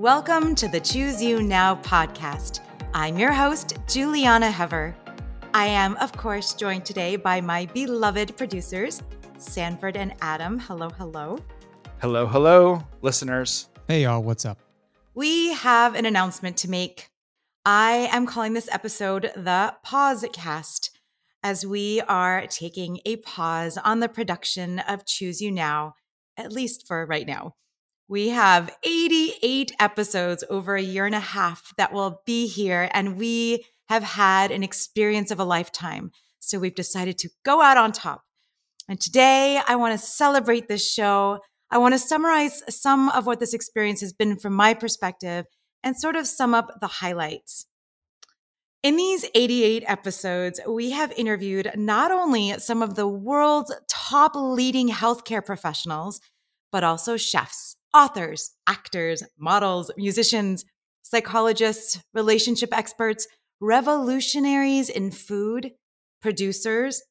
[0.00, 2.60] Welcome to the Choose You Now podcast.
[2.94, 4.96] I'm your host, Julieanna Hever.
[5.52, 9.02] I am, of course, joined today by my beloved producers,
[9.36, 10.58] Sanford and Adam.
[10.58, 11.36] Hello, hello.
[12.00, 13.68] Hello, hello, listeners.
[13.88, 14.58] Hey, y'all, what's up?
[15.12, 17.10] We have an announcement to make.
[17.66, 20.98] I am calling this episode the Pause Cast,
[21.42, 25.92] as we are taking a pause on the production of Choose You Now,
[26.38, 27.52] at least for right now.
[28.10, 33.16] We have 88 episodes over a year and a half that will be here, and
[33.16, 36.10] we have had an experience of a lifetime.
[36.40, 38.22] So we've decided to go out on top.
[38.88, 41.38] And today I want to celebrate this show.
[41.70, 45.46] I want to summarize some of what this experience has been from my perspective
[45.84, 47.66] and sort of sum up the highlights.
[48.82, 54.88] In these 88 episodes, we have interviewed not only some of the world's top leading
[54.88, 56.20] healthcare professionals,
[56.72, 60.64] but also chefs, authors, actors, models, musicians,
[61.02, 63.26] psychologists, relationship experts,
[63.60, 65.72] revolutionaries in food,
[66.20, 67.02] producers,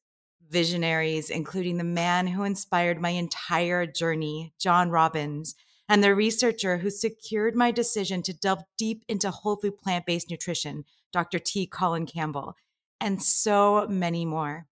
[0.48, 5.54] visionaries, including the man who inspired my entire journey, John Robbins,
[5.88, 10.30] and the researcher who secured my decision to delve deep into whole food plant based
[10.30, 11.38] nutrition, Dr.
[11.38, 11.66] T.
[11.66, 12.54] Colin Campbell,
[13.00, 14.66] and so many more.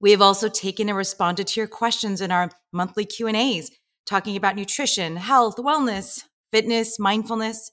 [0.00, 3.70] We have also taken and responded to your questions in our monthly Q&As
[4.06, 7.70] talking about nutrition, health, wellness, fitness, mindfulness.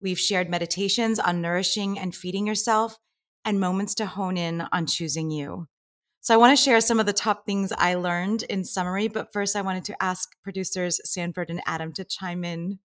[0.00, 2.98] We've shared meditations on nourishing and feeding yourself
[3.44, 5.66] and moments to hone in on choosing you.
[6.20, 9.32] So I want to share some of the top things I learned in summary, but
[9.32, 12.80] first I wanted to ask producers Sanford and Adam to chime in.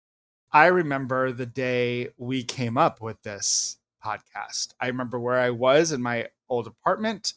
[0.52, 4.70] I remember the day we came up with this podcast.
[4.80, 7.34] I remember where I was in my old apartment.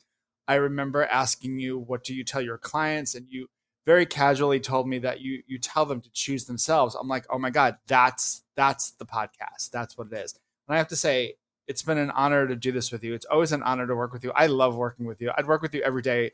[0.46, 3.14] I remember asking you, what do you tell your clients?
[3.14, 3.48] And you
[3.86, 6.94] very casually told me that you you tell them to choose themselves.
[6.94, 9.70] I'm like, oh my god, that's that's the podcast.
[9.72, 10.34] That's what it is.
[10.68, 11.34] And I have to say,
[11.68, 13.14] it's been an honor to do this with you.
[13.14, 14.32] It's always an honor to work with you.
[14.32, 15.30] I love working with you.
[15.36, 16.32] I'd work with you every day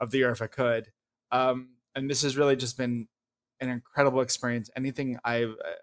[0.00, 0.88] of the year if I could.
[1.30, 3.08] Um, and this has really just been
[3.60, 4.70] an incredible experience.
[4.76, 5.78] Anything I've, uh,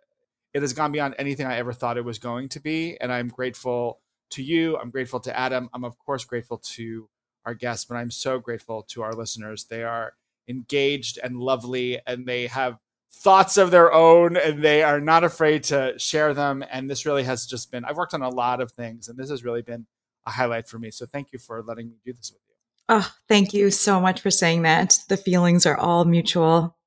[0.53, 2.97] it has gone beyond anything I ever thought it was going to be.
[2.99, 3.99] And I'm grateful
[4.31, 4.77] to you.
[4.77, 5.69] I'm grateful to Adam.
[5.73, 7.09] I'm of course grateful to
[7.45, 9.65] our guests, but I'm so grateful to our listeners.
[9.65, 10.13] They are
[10.47, 12.77] engaged and lovely and they have
[13.11, 16.63] thoughts of their own and they are not afraid to share them.
[16.69, 19.29] And this really has just been i've worked on a lot of things and this
[19.29, 19.85] has really been
[20.25, 20.91] a highlight for me.
[20.91, 22.55] So thank you for letting me do this with you.
[22.89, 24.99] Oh thank you so much for saying that.
[25.09, 26.77] The feelings are all mutual.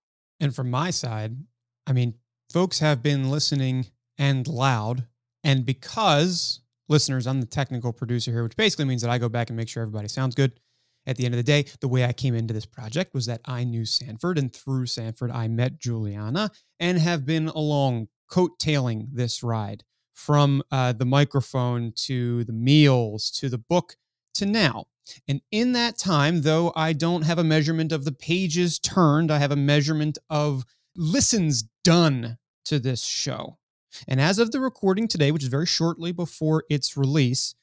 [0.40, 1.36] And from my side
[1.88, 2.14] i mean
[2.52, 3.86] folks have been listening
[4.19, 5.06] and loud
[5.42, 9.50] and because listeners i'm the technical producer here which basically means that i go back
[9.50, 10.52] and make sure everybody sounds good
[11.06, 13.41] at the end of the day, the way I came into this project was that
[13.44, 19.42] I knew Sanford, and through Sanford, I met Julieanna and have been along coattailing this
[19.42, 23.97] ride from uh, the microphone to the meals to the book
[24.34, 24.87] to now.
[25.26, 29.38] And in that time, though I don't have a measurement of the pages turned, I
[29.38, 30.64] have a measurement of
[30.97, 33.58] listens done to this show.
[34.06, 37.54] And as of the recording today, which is very shortly before its release,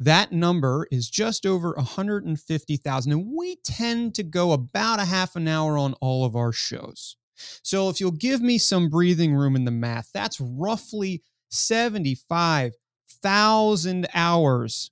[0.00, 3.12] that number is just over 150,000.
[3.12, 7.16] And we tend to go about a half an hour on all of our shows.
[7.62, 14.90] So if you'll give me some breathing room in the math, that's roughly 75,000 hours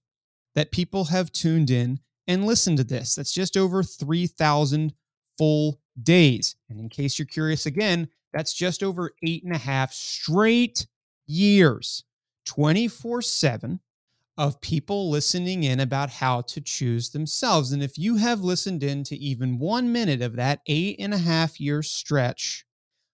[0.54, 3.14] that people have tuned in and listened to this.
[3.14, 4.92] That's just over 3,000
[5.38, 6.56] full days.
[6.68, 10.86] And in case you're curious again, that's just over eight and a half straight
[11.26, 12.04] years,
[12.46, 13.80] 24 7
[14.38, 17.72] of people listening in about how to choose themselves.
[17.72, 21.18] And if you have listened in to even one minute of that eight and a
[21.18, 22.64] half year stretch,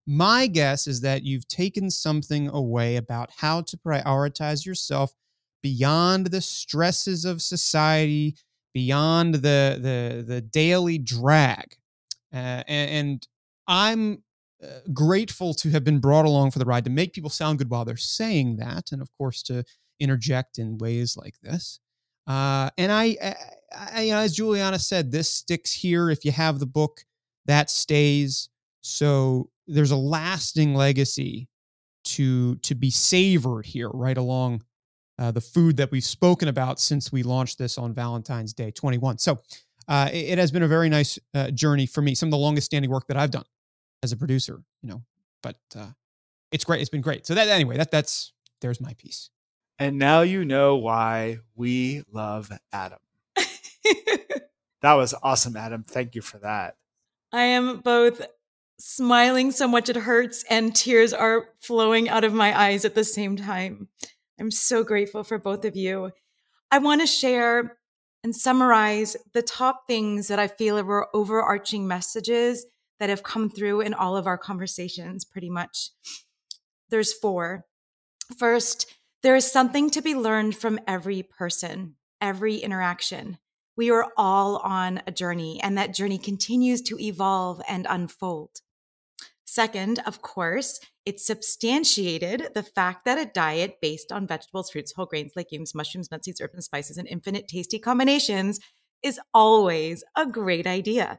[0.06, 5.12] my guess is that you've taken something away about how to prioritize yourself
[5.62, 8.36] beyond the stresses of society,
[8.74, 11.76] beyond the the, the daily drag.
[12.32, 13.28] Uh, and, and,
[13.68, 14.24] I'm
[14.60, 17.70] uh, grateful to have been brought along for the ride to make people sound good
[17.70, 19.64] while they're saying that, and of course to
[20.02, 21.80] interject in ways like this.
[22.26, 23.34] Uh, and I, I,
[23.74, 26.10] I, as Julieanna said, this sticks here.
[26.10, 27.04] If you have the book,
[27.46, 28.48] that stays.
[28.82, 31.48] So there's a lasting legacy
[32.04, 34.62] to to be savored here, right along
[35.18, 39.18] uh, the food that we've spoken about since we launched this on Valentine's Day 21.
[39.18, 39.40] So
[39.88, 42.14] uh, it, it, has been a very nice uh, journey for me.
[42.14, 43.44] Some of the longest standing work that I've done
[44.02, 45.02] as a producer, you know.
[45.42, 45.90] But uh,
[46.50, 46.80] it's great.
[46.80, 47.26] It's been great.
[47.26, 49.30] So that anyway, that that's there's my piece.
[49.82, 53.00] And now you know why we love Adam.
[54.80, 55.82] that was awesome, Adam.
[55.82, 56.76] Thank you for that.
[57.32, 58.24] I am both
[58.78, 63.02] smiling so much it hurts, and tears are flowing out of my eyes at the
[63.02, 63.88] same time.
[64.38, 66.12] I'm so grateful for both of you.
[66.70, 67.76] I want to share
[68.22, 72.66] and summarize the top things that I feel are overarching messages
[73.00, 75.90] that have come through in all of our conversations, pretty much.
[76.88, 77.64] There's four.
[78.38, 78.86] First,
[79.22, 83.38] there is something to be learned from every person, every interaction.
[83.76, 88.60] We are all on a journey, and that journey continues to evolve and unfold.
[89.44, 95.06] Second, of course, it substantiated the fact that a diet based on vegetables, fruits, whole
[95.06, 98.60] grains, legumes, mushrooms, nuts, seeds, herbs, and spices, and infinite tasty combinations
[99.02, 101.18] is always a great idea.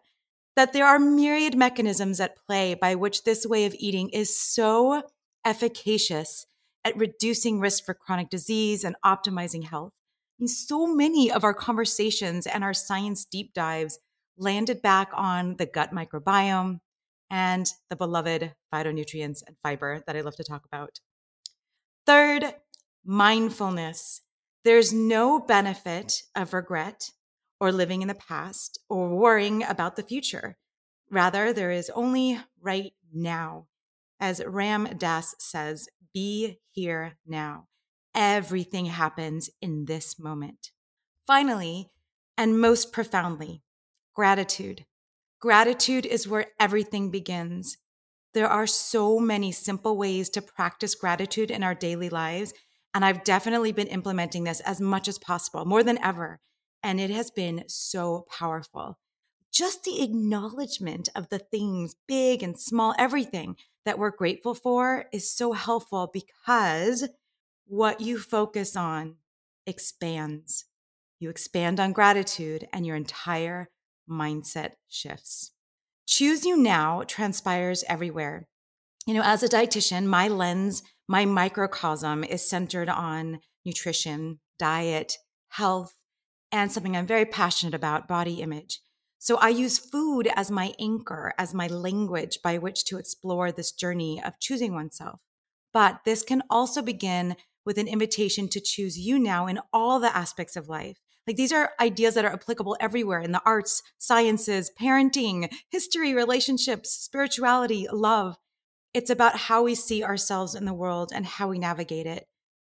[0.55, 5.03] That there are myriad mechanisms at play by which this way of eating is so
[5.45, 6.45] efficacious
[6.85, 9.91] at reducing risk for chronic disease and optimizing health.
[10.39, 13.99] I mean, so many of our conversations and our science deep dives
[14.37, 16.79] landed back on the gut microbiome,
[17.33, 20.99] and the beloved phytonutrients and fiber that I love to talk about.
[22.05, 22.53] Third,
[23.03, 24.21] mindfulness.
[24.63, 27.09] There's no benefit of regret
[27.59, 30.57] or living in the past or worrying about the future.
[31.09, 33.65] Rather, there is only right now.
[34.23, 37.67] As Ram Dass says, be here now.
[38.15, 40.71] Everything happens in this moment.
[41.27, 41.89] Finally,
[42.37, 43.63] and most profoundly,
[44.15, 44.85] gratitude.
[45.41, 47.75] Gratitude is where everything begins.
[48.33, 52.53] There are so many simple ways to practice gratitude in our daily lives.
[52.93, 56.39] And I've definitely been implementing this as much as possible, more than ever.
[56.81, 58.97] And it has been so powerful.
[59.53, 63.55] Just the acknowledgement of the things, big and small, everything
[63.85, 67.07] that we're grateful for is so helpful because
[67.65, 69.17] what you focus on
[69.67, 70.65] expands.
[71.19, 73.69] You expand on gratitude, and your entire
[74.09, 75.51] mindset shifts.
[76.05, 78.47] Choose You Now transpires everywhere.
[79.05, 85.17] You know, as a dietitian, my lens, my microcosm is centered on nutrition, diet,
[85.49, 85.95] health,
[86.51, 88.81] and something I'm very passionate about body image.
[89.23, 93.71] So I use food as my anchor, as my language by which to explore this
[93.71, 95.21] journey of choosing oneself.
[95.71, 100.13] But this can also begin with an invitation to choose you now in all the
[100.13, 100.97] aspects of life.
[101.25, 106.89] Like these are ideas that are applicable everywhere in the arts, sciences, parenting, history, relationships,
[106.89, 108.35] spirituality, love.
[108.93, 112.27] It's about how we see ourselves in the world and how we navigate it.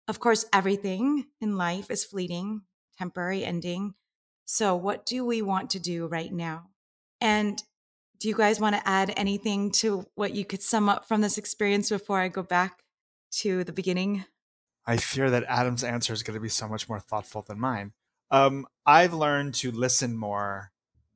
[0.08, 2.62] Of course, everything in life is fleeting,
[2.98, 3.94] temporary, ending.
[4.52, 6.72] So, what do we want to do right now?
[7.22, 7.62] And
[8.20, 11.38] do you guys want to add anything to what you could sum up from this
[11.38, 12.82] experience before I go back
[13.42, 14.26] to the beginning?
[14.88, 17.94] I fear that Adam's answer is going to be so much more thoughtful than mine.
[18.32, 20.72] Um, I've learned to listen more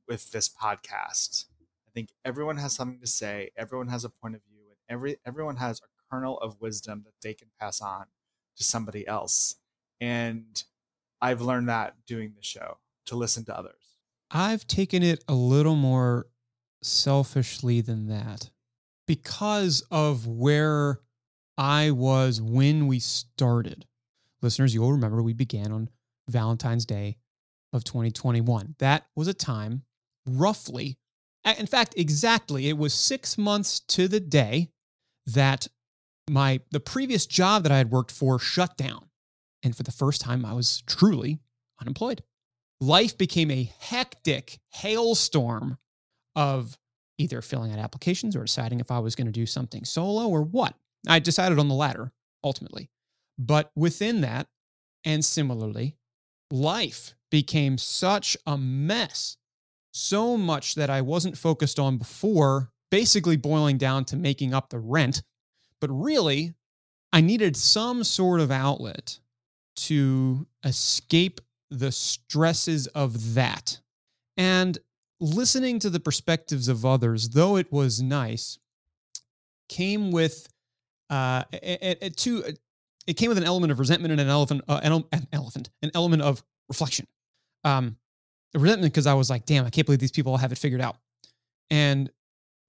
[0.08, 1.46] with this podcast.
[1.88, 3.50] I think everyone has something to say.
[3.58, 7.16] Everyone has a point of view, and every everyone has a kernel of wisdom that
[7.24, 8.06] they can pass on
[8.58, 9.56] to somebody else.
[10.00, 10.64] And
[11.20, 13.98] I've learned that doing the show to listen to others.
[14.32, 16.28] I've taken it a little more
[16.82, 18.50] selfishly than that
[19.08, 21.00] because of where
[21.58, 23.86] I was when we started.
[24.42, 25.90] Listeners, you'll remember we began on
[26.30, 27.18] Valentine's Day
[27.72, 28.76] of 2021.
[28.80, 29.84] That was a time
[30.26, 30.98] roughly,
[31.46, 34.70] in fact, exactly, it was six months to the day
[35.28, 35.68] that
[36.30, 39.10] my the previous job that I had worked for shut down.
[39.62, 41.40] And for the first time, I was truly
[41.80, 42.24] unemployed.
[42.84, 45.78] Life became a hectic hailstorm
[46.36, 46.78] of
[47.18, 50.42] either filling out applications or deciding if I was going to do something solo or
[50.42, 50.76] what.
[51.08, 52.12] I decided on the latter
[52.44, 52.90] ultimately.
[53.38, 54.48] But within that,
[55.06, 55.96] and similarly,
[56.52, 59.38] life became such a mess,
[59.94, 64.80] so much that I wasn't focused on before, basically boiling down to making up the
[64.80, 65.24] rent.
[65.80, 66.54] But really,
[67.14, 69.20] I needed some sort of outlet
[69.76, 71.40] to escape
[71.80, 73.80] the stresses of that.
[74.38, 74.78] And
[75.20, 78.60] listening to the perspectives of others, though it was nice,
[79.70, 80.48] came with
[81.10, 82.44] uh, a, two
[83.06, 85.92] it came with an element of resentment and an elephant, uh, an, an, elephant, an
[85.94, 87.06] element of reflection.
[87.64, 87.98] Um,
[88.54, 90.96] resentment because I was like, damn, I can't believe these people have it figured out.
[91.70, 92.10] And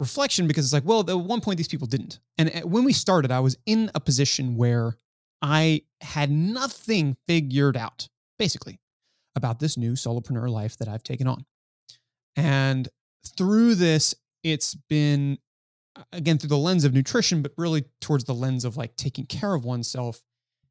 [0.01, 2.19] reflection because it's like, well, at one point these people didn't.
[2.39, 4.97] And uh, when we started, I was in a position where
[5.41, 8.09] I had nothing figured out,
[8.39, 8.81] basically,
[9.37, 11.45] about this new solopreneur life that I've taken on.
[12.37, 12.89] And
[13.37, 15.39] through this, it's been
[16.13, 19.55] again through the lens of nutrition but really towards the lens of like taking care
[19.55, 20.21] of oneself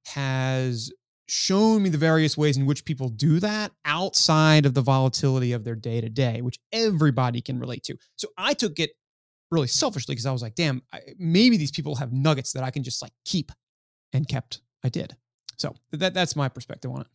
[0.07, 0.91] has
[1.29, 5.63] shown me the various ways in which people do that outside of the volatility of
[5.63, 8.91] their day to day which everybody can relate to so i took it
[9.53, 12.71] really selfishly because I was like, damn, I, maybe these people have nuggets that I
[12.71, 13.51] can just like keep
[14.11, 14.61] and kept.
[14.83, 15.15] I did.
[15.57, 17.07] So that that's my perspective on it.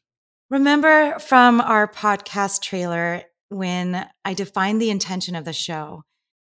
[0.51, 6.05] Remember from our podcast trailer when I defined the intention of the show?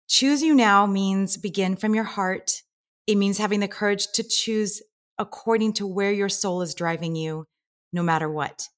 [0.06, 2.60] Choose you now means begin from your heart.
[3.06, 4.82] It means having the courage to choose
[5.18, 7.46] according to where your soul is driving you,
[7.90, 8.68] no matter what.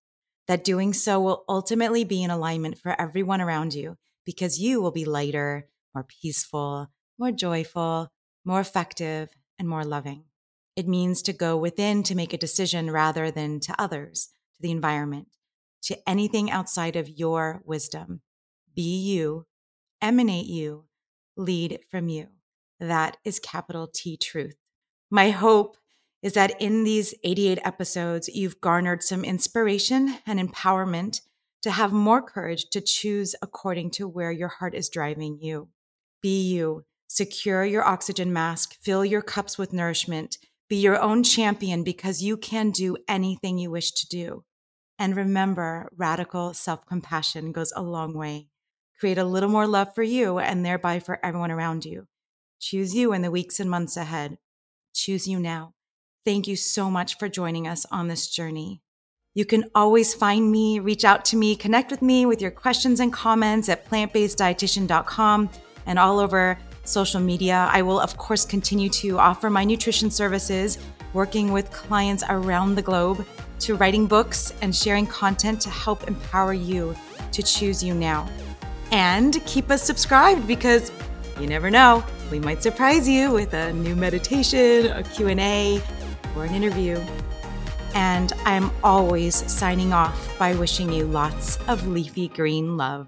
[0.47, 4.93] That doing so will ultimately be in alignment for everyone around you because you will
[4.93, 8.09] be lighter, more peaceful, more joyful,
[8.45, 10.27] more effective, and more loving.
[10.77, 14.71] It means to go within to make a decision rather than to others, to the
[14.71, 15.29] environment,
[15.83, 18.21] to anything outside of your wisdom.
[18.75, 19.47] Be you,
[20.03, 20.85] emanate you,
[21.37, 22.29] lead from you.
[22.81, 24.57] That is capital T truth.
[25.11, 25.77] My hope
[26.23, 31.21] is that in these 88 episodes, you've garnered some inspiration and empowerment
[31.63, 35.69] to have more courage to choose according to where your heart is driving you.
[36.21, 40.39] Be you, secure your oxygen mask, fill your cups with nourishment,
[40.69, 44.45] be your own champion because you can do anything you wish to do.
[44.99, 48.49] And remember, radical self compassion goes a long way.
[48.99, 52.07] Create a little more love for you and thereby for everyone around you.
[52.61, 54.39] Choose you in the weeks and months ahead.
[54.93, 55.75] Choose you now.
[56.25, 58.83] Thank you so much for joining us on this journey.
[59.35, 62.99] You can always find me, reach out to me, connect with me with your questions
[62.99, 65.51] and comments at plantbaseddietitian.com
[65.87, 67.69] and all over social media.
[67.71, 70.79] I will, of course, continue to offer my nutrition services,
[71.13, 73.27] working with clients around the globe,
[73.61, 76.95] to writing books and sharing content to help empower you
[77.33, 78.29] to choose you now.
[78.93, 80.93] And keep us subscribed because
[81.41, 85.83] you never know, we might surprise you with a new meditation, a Q&A,
[86.37, 87.01] or an interview.
[87.95, 93.07] And I'm always signing off by wishing you lots of leafy green love.